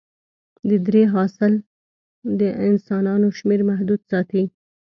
[0.69, 1.53] د درې حاصل
[2.39, 4.43] د انسانانو شمېر محدود ساتي.